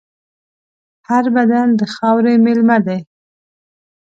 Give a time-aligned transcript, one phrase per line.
[1.07, 2.99] هر بدن د خاورې مېلمه دی.